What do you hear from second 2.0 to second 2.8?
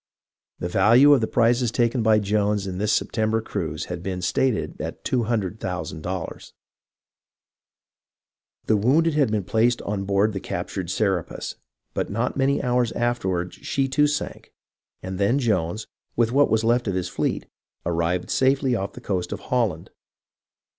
by Jones in